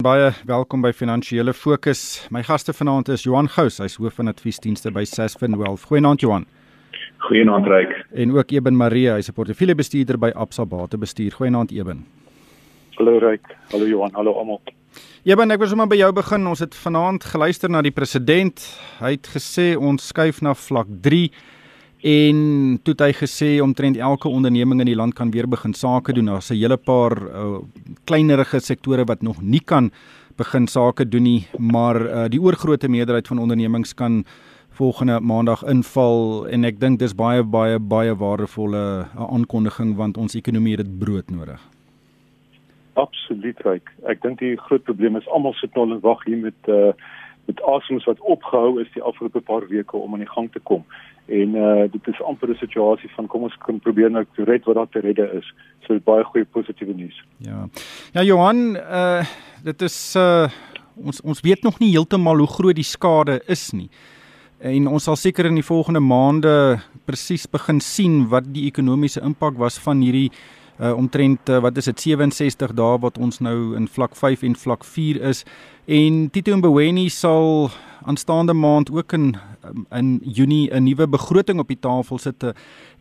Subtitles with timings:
[0.00, 2.22] Baie welkom by Finansiële Fokus.
[2.32, 5.82] My gaste vanaand is Johan Gous, hy's hoof van adviesdienste by Sasfin Wealth.
[5.90, 6.46] Goeienaand Johan.
[7.26, 7.92] Goeienaand Ryk.
[8.16, 11.32] En ook Eben Marie, hy's 'n portefeuljebestuurder by Absa Batebestuur.
[11.32, 12.06] Goeienaand Eben.
[12.96, 13.44] Hallo Ryk.
[13.72, 14.10] Hallo Johan.
[14.12, 14.60] Hallo almal.
[15.24, 16.46] Eben, ek wil sommer by jou begin.
[16.46, 18.80] Ons het vanaand geluister na die president.
[19.00, 21.30] Hy het gesê ons skuif na vlak 3
[22.02, 26.12] en toe het hy gesê omtrent elke onderneming in die land kan weer begin sake
[26.12, 26.26] doen.
[26.26, 27.58] Daar's 'n hele paar uh,
[28.04, 29.90] kleinerige sektore wat nog nie kan
[30.36, 34.24] begin sake doen nie, maar uh, die oorgrootste meerderheid van ondernemings kan
[34.70, 40.34] volgende maandag inval en ek dink dis baie baie baie waardevolle uh, aankondiging want ons
[40.34, 41.60] ekonomie het dit brood nodig.
[42.94, 43.82] Absoluut reg.
[44.08, 46.92] Ek dink die groot probleem is almal sit nou en wag hier met uh
[47.50, 50.84] met asems wat opgehou is die afgelope paar weke om aan die gang te kom.
[51.30, 54.64] En uh dit is amper 'n situasie van kom ons kan probeer nou te red
[54.64, 55.54] wat daar te redde is.
[55.86, 57.24] So baie goeie positiewe nuus.
[57.38, 57.68] Ja.
[58.12, 59.24] Ja Johan, uh
[59.64, 60.48] dit is uh
[60.96, 63.88] ons ons weet nog nie heeltemal hoe groot die skade is nie.
[64.58, 69.56] En ons sal seker in die volgende maande presies begin sien wat die ekonomiese impak
[69.56, 70.58] was van hierdie uh
[70.88, 74.84] omtrent uh, wat is dit 67 dae wat ons nou in vlak 5 en vlak
[74.84, 75.44] 4 is.
[75.84, 77.68] En Tito Mboweni sal
[78.08, 79.36] aanstaande maand ook in
[79.92, 82.44] in Junie 'n nuwe begroting op die tafel sit.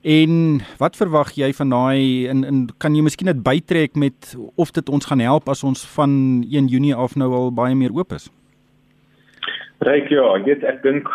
[0.01, 4.71] En wat verwag jy van daai in in kan jy miskien dit bytrek met of
[4.71, 8.11] dit ons gaan help as ons van 1 Junie af nou al baie meer oop
[8.11, 8.29] is?
[9.79, 11.07] Ryk ja, weet ek dink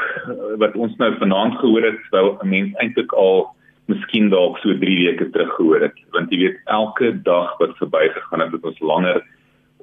[0.56, 3.54] wat ons nou vanaand gehoor het, sou 'n mens eintlik al
[3.86, 8.40] miskien dalk so 3 weke terug gehoor het, want jy weet elke dag wat verbygegaan
[8.40, 9.22] het, het ons langer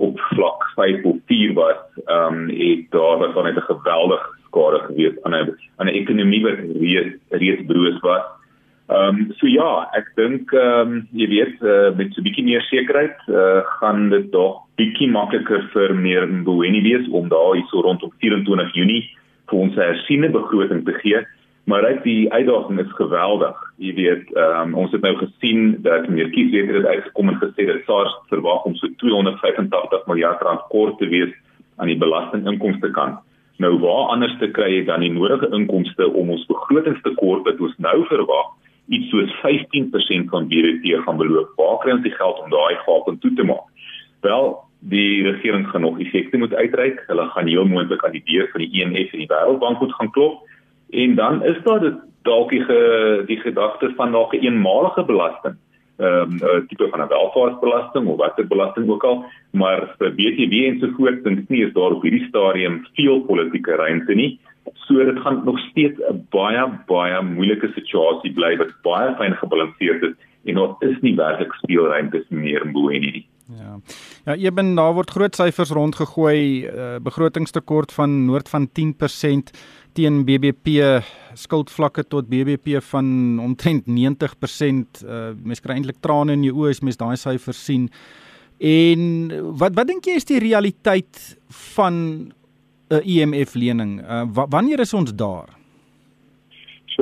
[0.02, 4.30] op vlak 5 of 4 was, ehm um, het daar was dan net 'n geweldige
[4.48, 8.26] skade gewees aan 'n aan 'n ekonomie wat reeds reeds broos was.
[8.88, 12.44] Ehm um, so ja, ek dink ehm um, jy weet uh, met so 'n bietjie
[12.44, 17.82] meer sekerheid uh, gaan dit dalk bietjie makliker vir meer Mboweni wees om daar hierso
[17.82, 19.04] rondom 24 Junie
[19.48, 21.26] vir ons hersiene begroting te gee.
[21.64, 23.58] Maar uit die uitdaging is geweldig.
[23.78, 27.84] Jy weet, um, ons het nou gesien dat meer kiesleerders het uitgekom en gesê dat
[27.86, 31.34] SARS verwag om so 285 miljard rand kort te wees
[31.78, 33.22] aan die belastinginkomste kant.
[33.62, 37.78] Nou waar anders te kry jy dan die nodige inkomste om ons begrotingstekort wat ons
[37.78, 38.52] nou verwag
[38.90, 41.54] iets soos 15% van BBP gaan beloop.
[41.62, 43.68] Waar kry ons die geld om daai gap toe te maak?
[44.26, 47.04] Wel, die regering gaan nog effekte moet uitreik.
[47.08, 50.12] Hulle gaan heel moontlik aan die deur van die IMF en die Wêreldbank moet gaan
[50.12, 50.42] klop
[50.92, 52.66] En dan is daar dit dalk die
[53.26, 55.56] die gedagte van nog 'n een eenmalige belasting.
[55.98, 60.54] Ehm um, 'n tipe van 'n welvaartsbelasting of watter belasting ook al, maar vir BTW
[60.68, 64.40] en so voort dink ek nie is daar op hierdie stadium veel politieke ruimte nie.
[64.74, 70.04] So dit gaan nog steeds 'n baie baie moeilike situasie bly wat baie fyn gebalanseerd
[70.04, 70.16] is
[70.46, 73.26] en daar is nie werklik speelruimte meer in Boeni nie.
[73.58, 73.80] Ja.
[74.26, 79.52] Ja, eben daar word groot syfers rondgegooi, uh, begrotingstekort van noord van 10%
[79.98, 81.02] teen BBP
[81.38, 85.04] skuldvlakke tot BBP van omtrent 90%.
[85.04, 87.88] Uh, mens kry eintlik trane in jou oë as mens daai syfers sien.
[88.62, 89.02] En
[89.60, 91.38] wat wat dink jy is die realiteit
[91.76, 91.96] van
[92.92, 94.02] 'n IMF lening?
[94.02, 95.61] Uh, wanneer is ons daar?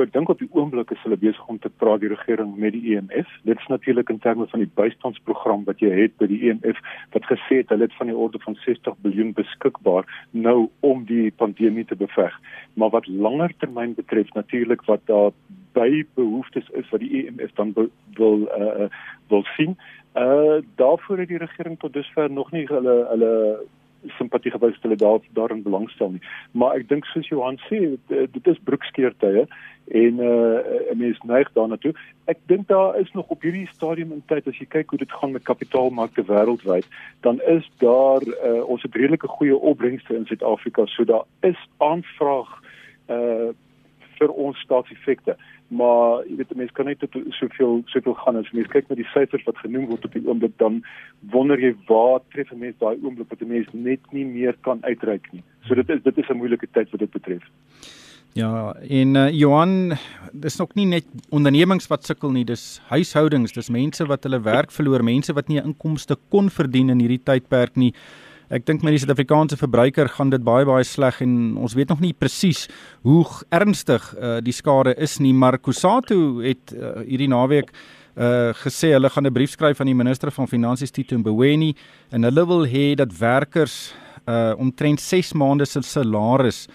[0.00, 2.72] So ek dink op die oomblik is hulle besig om te praat die regering met
[2.72, 3.28] die EMF.
[3.44, 6.78] Dit is natuurlik in terme van die bystandsprogram wat jy het by die EMF
[7.12, 11.28] wat gesê het hulle het van die orde van 60 miljard beskikbaar nou om die
[11.42, 12.32] pandemie te beveg.
[12.80, 15.36] Maar wat langer termyn betref natuurlik wat daar
[15.76, 17.74] by behoeftes is wat die EMF dan
[18.16, 18.88] wil uh
[19.28, 19.76] wil sien.
[20.16, 23.34] Uh daarvoor het die regering tot dusver nog nie hulle hulle
[24.06, 26.22] simpatie gewys hulle daar daarin belangstel nie.
[26.52, 29.46] Maar ek dink soos Johan sê, dit is broekskeertye
[29.90, 30.58] en uh
[30.92, 31.94] 'n mens neig daarna toe.
[32.26, 35.12] Ek dink daar is nog op hierdie stadium in tyd as jy kyk hoe dit
[35.12, 36.86] gaan met kapitaalmarkte wêreldwyd,
[37.20, 42.62] dan is daar uh ons het redelike goeie opbrengste in Suid-Afrika, so daar is aanvraag
[43.08, 43.50] uh
[44.18, 45.36] vir ons staatseffekte
[45.70, 49.08] maar jy weet mense kan net tot soveel soveel gaan as mense kyk na die
[49.12, 50.80] syfers wat genoem word op die oomblik dan
[51.34, 54.82] wonder jy waar tref 'n mens daai oomblik wat 'n mens net nie meer kan
[54.82, 55.42] uitreik nie.
[55.66, 57.42] So dit is dit is 'n moeilike tyd wat dit betref.
[58.32, 59.92] Ja, en uh, Johan,
[60.32, 64.70] dis nog nie net ondernemings wat sukkel nie, dis huishoudings, dis mense wat hulle werk
[64.70, 67.92] verloor, mense wat nie 'n inkomste kon verdien in hierdie tydperk nie.
[68.50, 72.00] Ek dink met die Suid-Afrikaanse verbruiker gaan dit baie baie sleg en ons weet nog
[72.02, 72.64] nie presies
[73.06, 73.22] hoe
[73.54, 77.70] ernstig uh, die skade is nie, maar Kusatu het uh, hierdie naweek
[78.18, 81.76] uh gesê hulle gaan 'n brief skryf aan die minister van finansies Tito Mboweni
[82.10, 83.94] en hulle wil hê dat werkers
[84.26, 86.66] uh omtrent 6 maande se salaris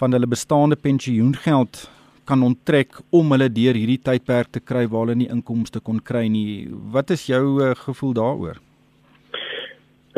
[0.00, 1.90] van hulle bestaande pensioengeld
[2.24, 6.26] kan onttrek om hulle deur hierdie tydperk te kry waar hulle nie inkomste kon kry
[6.28, 6.68] nie.
[6.92, 8.67] Wat is jou uh, gevoel daaroor?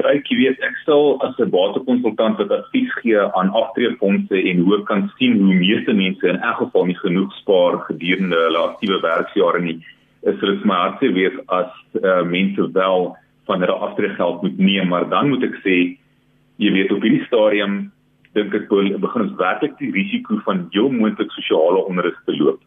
[0.00, 4.82] Ryk, jy weet, ek sal as 'n batekonsultant wat advies gee aan aftreefondse en hoe
[4.88, 9.60] kan sien hoe meeste mense in elk geval nie genoeg spaar gedurende hulle aktiewe werksjare
[9.60, 9.78] nie.
[10.22, 11.70] Is dit my hartse wees as
[12.02, 13.16] uh, mense wel
[13.46, 15.76] van hulle aftreegeld moet neem, maar dan moet ek sê
[16.60, 17.92] jy weet op hierdie stadium
[18.34, 22.60] dink ek begin ons werklik die risiko van heel moontlik sosiale onrus te loop.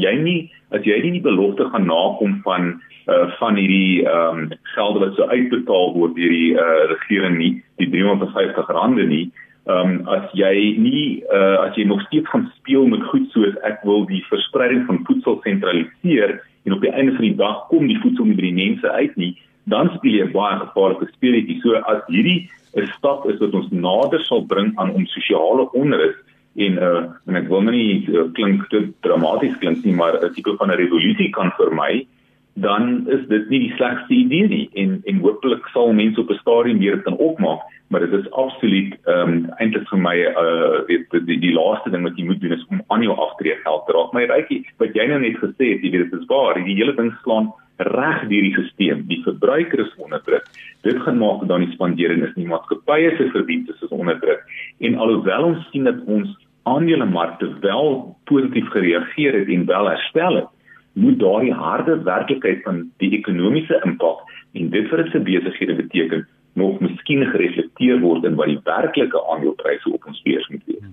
[0.00, 0.38] Jy nie
[0.74, 2.72] as jy nie die belofte gaan nakom van
[3.10, 7.52] uh, van hierdie ehm um, gelde wat so uitbetaal word deur die uh, regering nie,
[7.82, 9.24] die 350 rande nie,
[9.66, 13.58] ehm um, as jy nie uh, as jy nog steeds gaan speel met goed soos
[13.66, 17.86] ek wil die verspreiding van voedsel sentraliseer en op die einde van die dag kom
[17.88, 19.34] die voedsel nie by die mense uit nie,
[19.72, 21.60] dan speel jy baie gevaarlike speletjie.
[21.64, 26.16] So as hierdie 'n stap is wat ons nader sal bring aan om sosiale onrus
[26.60, 30.56] en uh en ek wil nie uh, klink te dramaties klink nie maar 'n tipe
[30.58, 32.06] van 'n revolusie kan vermy
[32.54, 34.70] dan is dit nie die slegste idee nie.
[34.74, 37.60] En en hopelik sal mense op 'n stadium weer kan opmaak
[37.90, 41.90] maar dit is absoluut ehm um, eintlik vir my uh weet die, die die laaste
[41.90, 44.12] ding wat jy moet doen is om aan jou aftreë geld te raak.
[44.14, 46.94] My rykie wat jy nou net gesê het jy weet dit is waar die hele
[46.94, 50.46] ding slaan reg deur die stelsel die verbruiker is onderdruk.
[50.86, 52.46] Dit gaan maak dat dan die spandering is nie.
[52.46, 54.46] Maatskappye se verdienste is onderdruk.
[54.78, 60.48] En alhoewel ons sien dat ons aandelemarkte wel positief gereageer het en wel herstel het,
[60.92, 66.80] moet daardie harde werklikheid van die ekonomiese impak en dit vir se besighede beteken nog
[66.80, 70.88] miskien gereflekteer word in wat die werklike aandelepryse op ons beurs moet wees.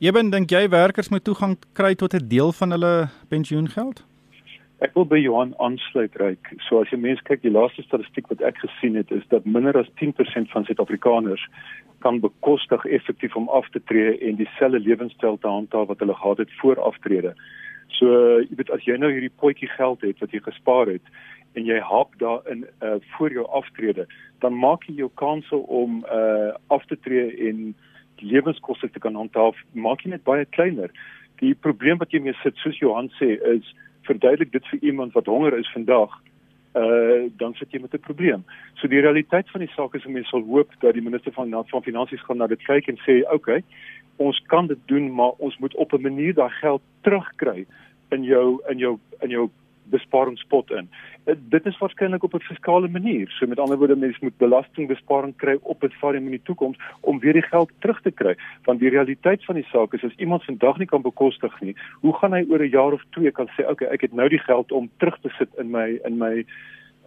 [0.00, 4.04] Eben dink jy werkers moet toegang kry tot 'n deel van hulle pensioengeld?
[4.80, 6.48] Ek wil by Johan aansluit reik.
[6.64, 9.76] So as jy mens kyk, die laaste statistiek wat ek gesien het is dat minder
[9.76, 11.42] as 10% van Suid-Afrikaners
[12.00, 16.40] kan bekostig effektief om af te tree en dieselfde lewenstyl te handhaaf wat hulle gehad
[16.40, 17.34] het voor aftrede.
[17.98, 18.08] So
[18.40, 21.12] jy weet as jy nou hierdie potjie geld het wat jy gespaar het
[21.58, 24.08] en jy haak daarin uh voor jou aftrede,
[24.40, 27.74] dan maak jy jou kanse om uh af te tree en
[28.24, 30.88] lewenskoste te kan handhaaf, maak jy net baie kleiner.
[31.44, 33.74] Die probleem wat jy mee sit, soos Johan sê, is
[34.10, 36.18] verduidelik dit vir iemand wat honger is vandag,
[36.80, 38.44] uh dan sit jy met 'n probleem.
[38.74, 41.50] So die realiteit van die saak is om mense sal hoop dat die minister van
[41.72, 43.64] van finansies gaan na dit kyk en sê, "Oké, okay,
[44.16, 47.66] ons kan dit doen, maar ons moet op 'n manier daai geld terugkry
[48.10, 49.50] in jou in jou in jou
[49.90, 50.88] besparingspot in.
[51.24, 53.28] Uh, dit is waarskynlik op 'n fiskale manier.
[53.30, 57.18] So met ander woorde mense moet belastingbesparing kry op 'n stadium in die toekoms om
[57.18, 58.34] weer die geld terug te kry.
[58.64, 62.14] Want die realiteit van die saak is as iemand vandag nie kan bekostig nie, hoe
[62.14, 64.38] gaan hy oor 'n jaar of twee kan sê, "Oké, okay, ek het nou die
[64.38, 66.44] geld om terug te sit in my in my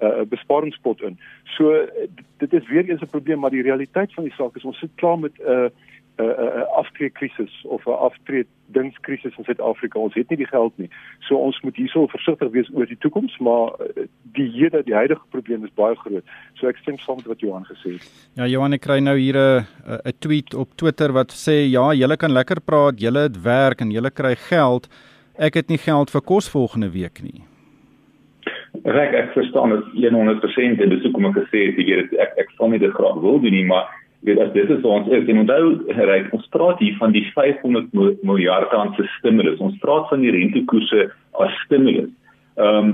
[0.02, 1.88] uh besparingspot in." So
[2.38, 4.92] dit is weer eens 'n probleem, maar die realiteit van die saak is ons sit
[4.96, 5.70] klaar met 'n uh,
[6.18, 10.00] 'n uh, 'n uh, aftreekrisis of 'n aftreedingskrisis in Suid-Afrika.
[10.00, 10.90] Ons het nie die geld nie.
[11.20, 15.26] So ons moet hierso versigtig wees oor die toekoms, maar uh, die hede, die huidige
[15.30, 16.24] probleem is baie groot.
[16.54, 18.10] So ek stem saam met wat Johan gesê het.
[18.36, 19.66] Ja, Johan, ek kry nou hier 'n
[20.06, 23.92] 'n tweet op Twitter wat sê ja, julle kan lekker praat, julle het werk en
[23.92, 24.88] julle kry geld.
[25.38, 27.42] Ek het nie geld vir kos volgende week nie.
[28.84, 32.50] Reg, ek verstaan dit 100% en dis hoekom ek gesê het, jy weet ek ek
[32.58, 33.90] sal nie dit graag wil doen nie, maar
[34.24, 35.64] weet as dit is ons is en onthou
[36.10, 37.90] reik ons praat hier van die 500
[38.24, 39.60] miljard rand se stimulus.
[39.60, 41.10] Ons praat van die rentekoerse
[41.44, 42.12] as stimulus.
[42.60, 42.94] Ehm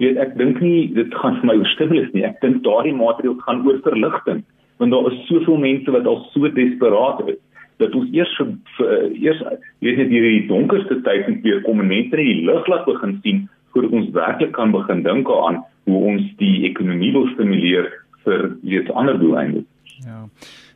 [0.00, 2.24] weet ek dink nie dit gaan vir my oor stimulus nie.
[2.24, 4.42] Ek dink daardie maatreël gaan oor verligting
[4.80, 7.40] want daar is soveel mense wat al so desperaat is
[7.80, 8.92] dat ons eers vir, vir
[9.24, 9.40] eers
[9.84, 13.18] weet net hierdie donkerste tyd moet weer kom en net in die lig laat begin
[13.24, 13.42] sien
[13.74, 17.90] voordat ons werklik kan begin dink aan hoe ons die ekonomie wil stimuleer
[18.24, 19.68] vir weet ander doeleindes
[20.04, 20.28] Ja.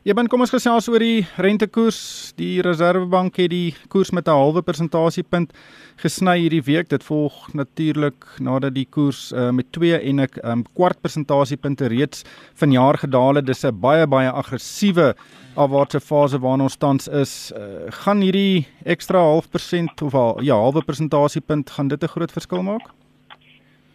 [0.05, 1.97] Ja, ben kom ons gesels oor die rentekoers.
[2.37, 5.53] Die Reserwebank het die koers met 'n halwe persentasiepunt
[5.97, 6.89] gesny hierdie week.
[6.89, 12.23] Dit volg natuurlik nadat die koers uh, met 2 en 'n um, kwart persentasiepunte reeds
[12.53, 13.45] vanjaar gedaal het.
[13.45, 15.15] Dis 'n baie baie aggressiewe
[15.55, 17.51] afwaartse fase waarin ons tans is.
[17.57, 22.31] Uh, gaan hierdie ekstra half persent of al, ja, halwe persentasiepunt gaan dit 'n groot
[22.31, 22.93] verskil maak?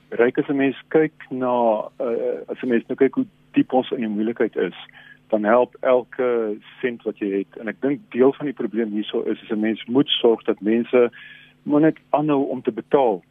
[0.08, 3.90] Ryk as 'n mens kyk na uh, as 'n mens nou kyk hoe diep ons
[3.90, 4.74] in die moeilikheid is
[5.30, 7.58] dan help elke sent wat jy het.
[7.60, 10.60] En ek dink deel van die probleem hierso is is 'n mens moet sorg dat
[10.60, 11.10] mense
[11.62, 13.22] moet net aanhou om te betaal.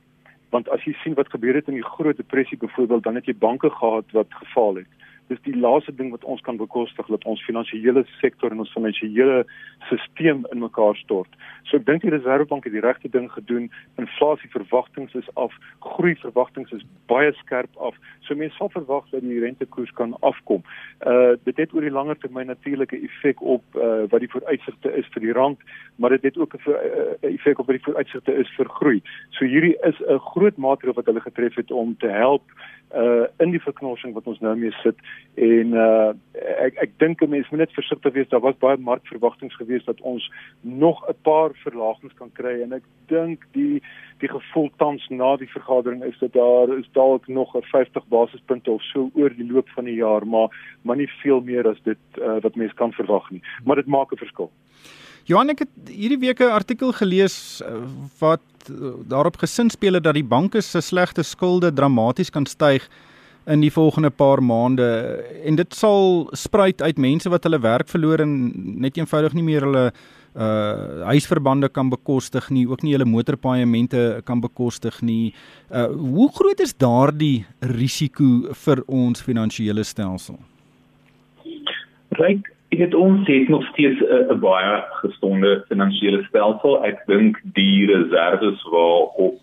[0.50, 3.36] Want as jy sien wat gebeur het in die groot depressie byvoorbeeld dan het jy
[3.36, 4.99] banke gehad wat gefaal het
[5.30, 9.44] dis die laaste ding wat ons kan bekostig dat ons finansiële sektor en ons finansiële
[9.90, 11.30] stelsel in mekaar stort.
[11.70, 13.70] So ek dink die Reserwebank het die regte ding gedoen.
[14.02, 15.54] Inflasie verwagtinge is af,
[15.86, 17.98] groei verwagtinge is baie skerp af.
[18.26, 20.66] So mense sal verwag dat die rentekoers kan afkom.
[21.06, 25.08] Uh dit het oor die langer termyn natuurlike effek op uh wat die vooruitsigte is
[25.14, 25.62] vir die rand,
[25.98, 29.02] maar dit het ook 'n uh, effek op wat die vooruitsigte is vir groei.
[29.38, 32.79] So hierdie is 'n groot maatreël wat hulle getref het om te help uh
[33.38, 34.98] in die verknorsing wat ons nou mee sit
[35.36, 36.14] en uh
[36.66, 40.02] ek ek dink 'n mens moet net versigtig wees daar was baie markverwagtinge geweest dat
[40.02, 40.32] ons
[40.62, 43.82] nog 'n paar verlagings kan kry en ek dink die
[44.20, 48.72] die gevoel tans na die vergadering is dat daar is dalk nog 'n 50 basispunte
[48.72, 50.50] of so oor die loop van die jaar maar
[50.82, 53.42] maar nie veel meer as dit uh, wat mense kan verwag nie.
[53.66, 54.52] Maar dit maak 'n verskil
[55.26, 57.62] Johan ek het hierdie week 'n artikel gelees
[58.20, 58.42] wat
[59.08, 62.88] daarop gesin speel dat die banke se slegte skulde dramaties kan styg
[63.48, 64.86] in die volgende paar maande
[65.46, 69.66] en dit sal spruit uit mense wat hulle werk verloor en net eenvoudig nie meer
[69.66, 69.92] hulle
[70.40, 75.34] uh huisverbande kan bekostig nie, ook nie hulle motorpaaiemente kan bekostig nie.
[75.72, 80.38] Uh hoe groot is daardie risiko vir ons finansiële stelsel?
[82.12, 86.86] Ryk Ek het ons het nog steeds 'n baie gesonde finansiële stelsel.
[86.86, 89.40] Ek dink die reserves waarop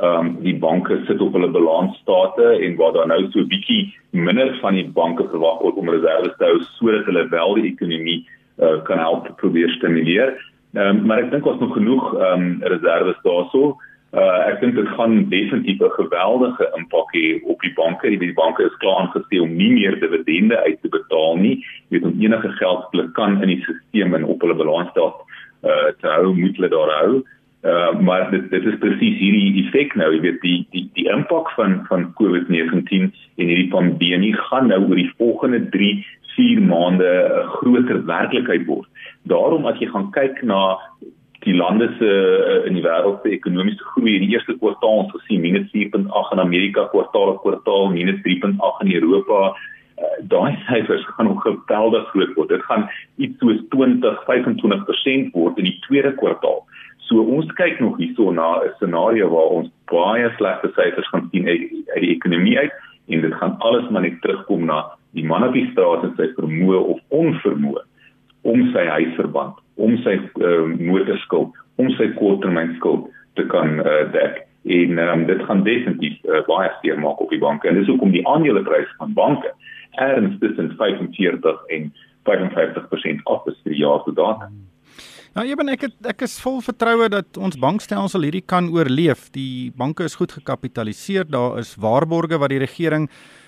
[0.00, 3.94] ehm um, die banke sit op hulle balansstate en waar daar nou so 'n bietjie
[4.10, 8.28] minder van die banke verwag word om reserves te hou sodat hulle wel die ekonomie
[8.58, 10.32] uh, kan help probeer stimuleer.
[10.72, 13.76] Ehm um, maar ek dink ons nog genoeg ehm um, reserves daarso.
[14.10, 18.10] Uh, ek dink dit gaan definitief 'n geweldige impak hê op die banke.
[18.18, 21.62] Die banke is klaar aangestel om nie meer dividende uit te betaal nie.
[21.88, 25.14] Jy weet om enige geld te kan in die stelsel en op hulle balansstaat
[25.62, 27.22] uh te hou, moet hulle daar hou.
[27.62, 31.50] Uh maar dit dit is presies hierdie effek nou, jy weet die die die impak
[31.54, 37.46] van van COVID-19 en hierdie pandemie gaan nou oor die volgende 3 4 maande 'n
[37.62, 38.88] groter werklikheid word.
[39.22, 40.78] Daarom as jy gaan kyk na
[41.40, 45.12] die lande se uh, in die wêreld se ekonomiese groei in die eerste kwartaal ons
[45.14, 49.40] gesien minus 4.8 in Amerika kwartaal op kwartaal minus 3.8 in Europa.
[50.00, 52.52] Uh, daai syfers gaan nog geweldig groot word.
[52.52, 56.60] Dit gaan iets soos 20 25% word in die tweede kwartaal.
[57.08, 61.48] So ons kyk nog hierso na 'n scenario waar ons baie slegte syfers gaan sien
[61.48, 62.72] uit, uit die ekonomie uit
[63.08, 64.84] en dit gaan alles maar net terugkom na
[65.16, 67.82] die man op die straat en sy vermoë of onvermoë
[68.42, 73.08] om sy huisverband om sy uh, motorskuld, om sy korttermynskuld
[73.38, 74.44] te kan uh, dek.
[74.70, 77.68] En um, dit gaan definitief uh, baie seer maak op die banke.
[77.68, 79.54] En dis hoekom die aandelepryse van banke
[80.00, 81.88] erns tussen 45 en
[82.28, 84.50] 55% af is vir die jaar tot data.
[85.34, 89.28] Nou ja, ek het, ek is vol vertroue dat ons bankstelsel hierdie kan oorleef.
[89.32, 91.28] Die banke is goed gekapitaliseer.
[91.30, 93.39] Daar is waarborge wat die regering uh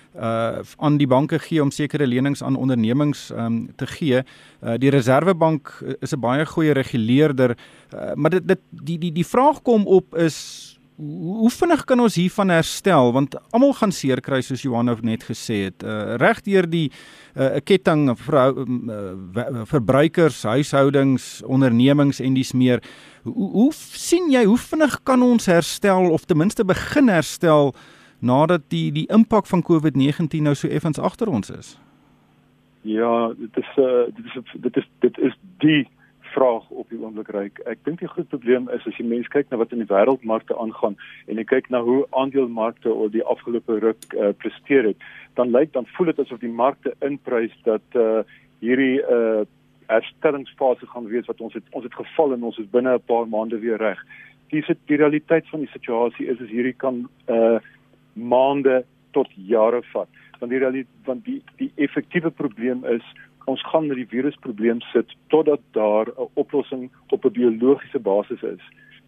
[0.77, 4.23] aan die banke gee om sekere lenings aan ondernemings um te gee.
[4.61, 7.57] Uh die Reserwebank is 'n baie goeie reguleerder,
[7.93, 12.15] uh, maar dit dit die die die vraag kom op is hoe vinnig kan ons
[12.15, 15.83] hiervan herstel want almal gaan seer kry soos Johan nou net gesê het.
[15.83, 16.91] Uh regdeur die
[17.35, 22.83] 'n uh, ketting vrou uh, verbruikers, huishoudings, ondernemings en dis meer.
[23.23, 27.73] Hoe, hoe sien jy hoe vinnig kan ons herstel of ten minste begin herstel?
[28.23, 31.75] Nadat die die impak van COVID-19 nou so effens agter ons is?
[32.81, 35.83] Ja, dit is uh dit is dit is dit is die
[36.33, 37.59] vraag op die oomblik ryk.
[37.69, 40.57] Ek dink die groot probleem is as jy mense kyk na wat in die wêreldmarkte
[40.59, 40.95] aangaan
[41.31, 45.05] en jy kyk na hoe aandelemarkte oor die afgelope ruk uh, presteer het,
[45.39, 48.23] dan lyk dan voel dit asof die markte inprys dat uh
[48.63, 49.43] hierdie uh
[49.91, 53.27] herstellingsfase gaan wees wat ons het ons het geval en ons is binne 'n paar
[53.27, 53.99] maande weer reg.
[54.51, 57.59] Die die realiteit van die situasie is is hierdie kan uh
[58.13, 60.09] maande tot jare vat.
[60.39, 63.05] Want die want die die effektiewe probleem is
[63.45, 68.63] ons gaan met die virusprobleem sit totdat daar 'n oplossing op 'n biologiese basis is.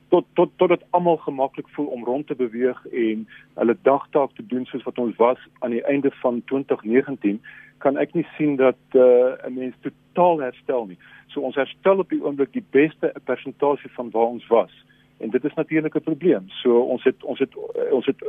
[0.09, 4.65] Tot tot totdat almal gemaklik voel om rond te beweeg en hulle dagtaak te doen
[4.65, 7.41] soos wat ons was aan die einde van 2019
[7.77, 9.01] kan ek nie sien dat uh,
[9.47, 10.97] 'n mens totaal herstel nie.
[11.27, 14.84] So ons herstel op die oomblik die beste persentasie van waar ons was
[15.17, 16.49] en dit is natuurlik 'n probleem.
[16.49, 17.55] So ons het ons het
[17.91, 18.19] ons het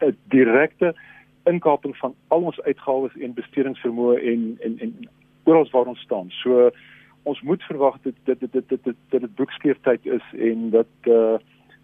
[0.00, 0.94] 'n direkte
[1.44, 5.08] inkaping van al ons uitgawes en bestedingsvermoë en en en
[5.44, 6.30] oral waar ons staan.
[6.30, 6.70] So
[7.22, 11.38] ons moet verwag dat dit dit dit dit dit dit boekskeertyd is en dat uh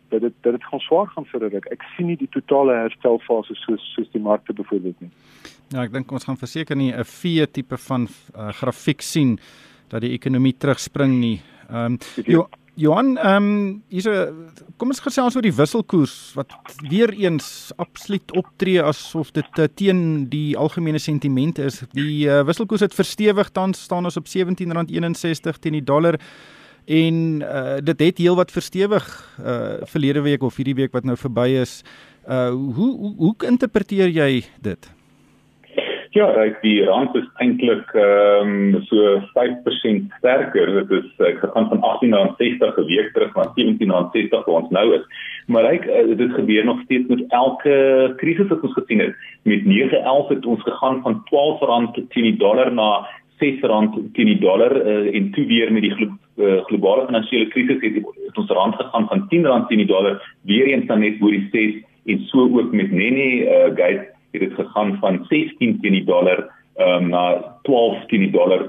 [0.09, 1.67] dat dit dat dit gaan swaar gaan vir ruk.
[1.67, 5.11] Ek sien nie die totale herstelfase soos soos die markte byvoorbeeld nie.
[5.69, 9.39] Ja, ek dink ons gaan verseker nie 'n V tipe van uh, grafiek sien
[9.89, 11.41] dat die ekonomie terugspring nie.
[11.69, 11.99] Ehm um,
[12.79, 16.53] Johan, ehm um, hier's 'n kom ons gesels oor die wisselkoers wat
[16.89, 21.83] weer eens absoluut optree asof dit uh, teen die algemene sentiment is.
[21.93, 26.21] Die uh, wisselkoers het verstewig tans staan ons op R17.61 teen die dollar
[26.87, 29.05] en uh, dit het heelwat verstewig
[29.43, 31.83] uh, verlede week of hierdie week wat nou verby is.
[32.29, 34.98] Uh, hoe, hoe hoe interpreteer jy dit?
[36.17, 40.71] Ja, ek die rand is eintlik ehm um, so 5% sterker.
[40.79, 45.05] Dit is ek gegaan van 18.60 'n week terug na 17.60 waar ons nou is.
[45.47, 47.77] Maar ek uh, dit gebeur nog steeds met elke
[48.17, 49.15] krisis wat ons gesien het.
[49.45, 53.05] Met 911 het ons gegaan van R12 teen die dollar na
[53.37, 53.61] R6
[54.13, 57.95] teen die dollar uh, en toe weer met die glo uh, globale finansiële krisis het,
[58.27, 61.49] het ons rand gegaan van R10 teen die dollar weer eens dan net oor die
[61.53, 66.05] 6 en so ook met Nene uh, gate het dit gegaan van 16 teen die
[66.05, 68.69] dollar um, na 12 teen die dollar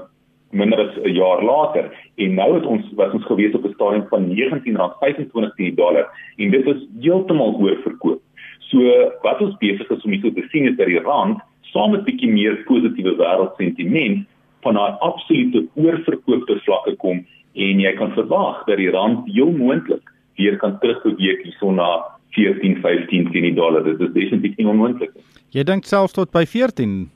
[0.50, 4.06] minder as 'n jaar later en nou het ons was ons gewees op 'n stadium
[4.08, 8.20] van R19.25 teen die dollar en dit is heeltemal oorverkoop.
[8.58, 8.78] So
[9.22, 12.30] wat ons besig is om hier te sien is dat die rand saam met bietjie
[12.30, 14.26] meer positiewe wêreldsentiment
[14.60, 20.12] van 'n absolute oorverkoopte vlakke kom en jy kan verwag dat die rand heel moontlik
[20.36, 23.84] weer kan terugbeweeg hierson na 14 15 teen die dollar.
[23.84, 25.24] Dit is definitief nie onmoontlik nie.
[25.50, 27.10] Jy dink selfs tot by 14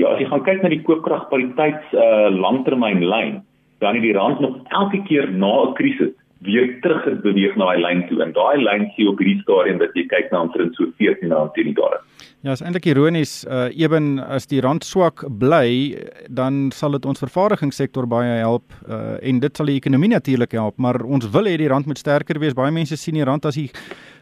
[0.00, 3.40] Ja, as jy gaan kyk na die koopkragpariteits uh langtermynlyn,
[3.84, 7.80] dan het die rand nog elke keer na 'n krisis weer terug beweeg na daai
[7.84, 8.22] lyn toe.
[8.24, 11.52] En daai lyn sien op hierdie stadium dat jy kyk na omtrent so 14 rand
[11.54, 12.00] teen die dollar.
[12.40, 15.96] Ja, is eintlik ironies, uh ewen as die rand swak bly,
[16.28, 20.78] dan sal dit ons vervaardigingssektor baie help uh en dit sal die ekonomie natuurlik help,
[20.78, 22.56] maar ons wil hê die rand moet sterker wees.
[22.56, 23.68] Baie mense sien die rand as die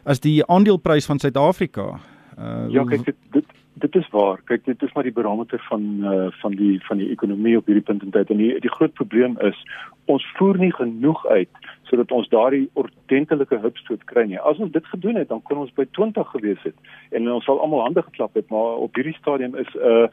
[0.03, 1.99] as die aandeleprys van Suid-Afrika.
[2.39, 3.45] Uh Ja, kyk dit dit
[3.79, 4.41] dit is waar.
[4.45, 7.83] Kyk, dit is maar die barometer van uh van die van die ekonomie op hierdie
[7.83, 8.29] punt in tyd.
[8.29, 9.59] En die die groot probleem is
[10.05, 11.49] ons voer nie genoeg uit
[11.89, 14.39] sodat ons daardie ordentlike hupstoot kry nie.
[14.39, 16.75] As ons dit gedoen het, dan kon ons by 20 gewees het
[17.17, 20.07] en ons sal almal hande geklap het, maar op hierdie stadium is 'n uh,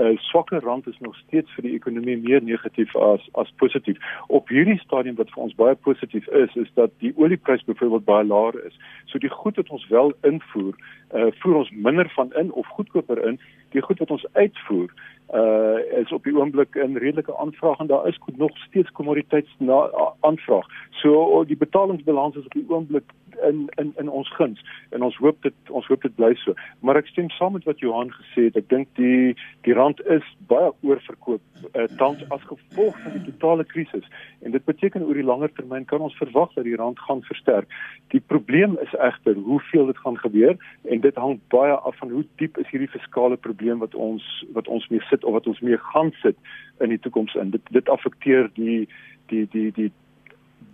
[0.00, 3.98] 'n swakker rand is nog steeds vir die ekonomie meer negatief as as positief.
[4.26, 8.26] Op hierdie stadium wat vir ons baie positief is, is dat die olieprys byvoorbeeld baie
[8.26, 8.78] laer is.
[9.04, 10.74] So die goed wat ons wel invoer,
[11.14, 13.40] uh voer ons minder van in of goedkoper in.
[13.70, 14.88] Die goed wat ons uitvoer,
[15.34, 19.90] uh is op die oomblik in redelike aanvraag en daar is nog steeds kommoditeits na
[20.20, 20.66] aanvraag.
[20.90, 23.12] So die betalingsbalans is op die oomblik
[23.48, 26.54] in in in ons guns en ons hoop dit ons hoop dit bly so.
[26.80, 28.56] Maar ek stem saam met wat Johan gesê het.
[28.56, 31.42] Ek dink die die rand is baie oorverkoop
[31.74, 34.06] uh, tans as gevolg van die totale krisis
[34.40, 37.68] en dit beteken oor die langer termyn kan ons verwag dat die rand gaan versterk.
[38.14, 42.24] Die probleem is egter hoeveel dit gaan gebeur en dit hang baie af van hoe
[42.42, 45.78] diep is hierdie fiskale probleem wat ons wat ons mee sit of wat ons mee
[45.92, 46.36] gaan sit
[46.80, 47.50] in die toekoms in.
[47.56, 48.88] Dit dit affekteer die
[49.30, 49.90] die die die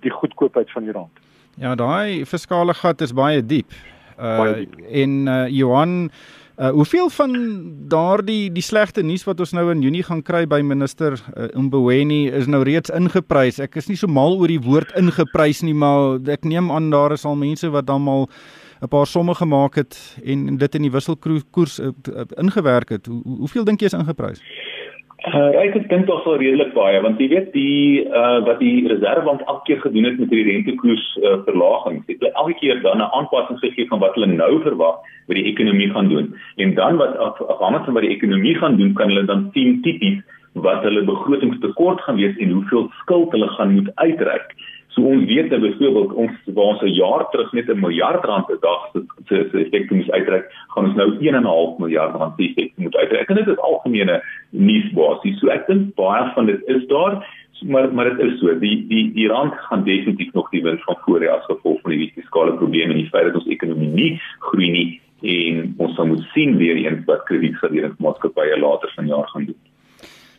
[0.00, 1.25] die goedkoopheid van die rand.
[1.56, 3.72] Ja, daai fiskale gat is baie diep.
[4.16, 4.80] Uh baie diep.
[5.04, 6.10] en uh Johan
[6.56, 7.32] Uh hoeveel van
[7.88, 12.30] daardie die slegte nuus wat ons nou in Junie gaan kry by minister uh, Mboweni
[12.32, 13.58] is nou reeds ingeprys.
[13.60, 17.12] Ek is nie so mal oor die woord ingeprys nie, maar ek neem aan daar
[17.12, 18.24] is al mense wat dan al
[18.80, 21.92] 'n paar somme gemaak het en dit in die wisselkoers uh,
[22.40, 23.06] ingewerk het.
[23.06, 24.40] Hoe, hoeveel dink jy is ingeprys?
[25.26, 29.40] Uh, ek dink tog sal redelik baie want jy weet die uh, wat die reservebank
[29.50, 31.96] elke keer gedoen het met hierdie rentekoers uh, verlaging.
[32.06, 35.50] Dit het elke keer dan 'n aanpassing gegee van wat hulle nou verwag wat die
[35.50, 36.30] ekonomie gaan doen.
[36.62, 40.22] En dan wat afhangend van wat die ekonomie gaan doen, kan hulle dan sien tipies
[40.54, 44.54] wat hulle begrotingstekort gaan wees en hoeveel skuld hulle gaan moet uitreik.
[44.96, 48.46] So ons weet dat byvoorbeeld ons waar ons 'n jaar terug net 'n miljard rand
[48.46, 48.80] per dag
[49.28, 53.28] se se effek moes uitreik, gaan ons nou 1.5 miljard rand se effek moet uitreik.
[53.28, 55.38] En dit is algemene nuusbasis.
[55.38, 57.26] So ek dink baie van dit is daar,
[57.60, 58.58] maar maar dit is so.
[58.58, 62.12] Die die die rand gaan definitief nog die wind van voor as gevolg van die
[62.14, 66.24] fiskale probleme en die feit dat ons ekonomie nie groei nie en ons sal moet
[66.32, 69.65] sien weer eens wat kredietgeleningsmaatskappye later vanjaar gaan doen.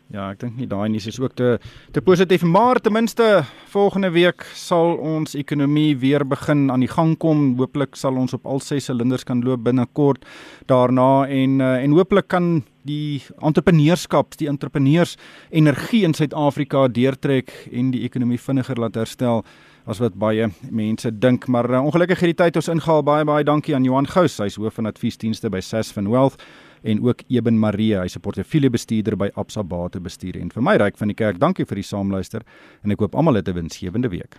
[0.07, 1.57] Ja, ek dink nie daai nuus is ook te
[1.91, 3.43] te positief, maar ten minste
[3.73, 7.57] volgende week sal ons ekonomie weer begin aan die gang kom.
[7.59, 10.23] Hooplik sal ons op al ses silinders kan loop binnekort
[10.71, 15.17] daarna en uh, en hooplik kan die entrepreneurskap, die entrepreneurs
[15.51, 19.43] energie in Suid-Afrika deurtrek en die ekonomie vinniger laat herstel
[19.87, 21.49] as wat baie mense dink.
[21.51, 23.03] Maar uh, ongelukkig het die tyd ons ingehaal.
[23.03, 26.39] Baie baie dankie aan Johan Gous, hy's hoof van adviesdienste by Sasfin Wealth
[26.83, 30.97] en ook Eben Marie, hy's 'n portefeuljebestuurder by Absa Bate Bestuur en vir my ryk
[30.97, 31.39] van die kerk.
[31.39, 32.41] Dankie vir die saamluister
[32.83, 34.37] en ek hoop almal het 'n winsgewende week.